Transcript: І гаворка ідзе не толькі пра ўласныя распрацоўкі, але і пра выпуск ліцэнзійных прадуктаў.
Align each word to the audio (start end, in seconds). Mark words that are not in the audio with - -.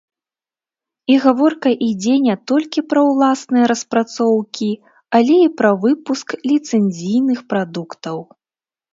І 1.15 1.15
гаворка 1.23 1.69
ідзе 1.87 2.13
не 2.27 2.35
толькі 2.51 2.79
пра 2.93 3.01
ўласныя 3.09 3.65
распрацоўкі, 3.71 4.69
але 5.19 5.35
і 5.43 5.49
пра 5.61 5.71
выпуск 5.83 6.27
ліцэнзійных 6.53 7.39
прадуктаў. 7.53 8.17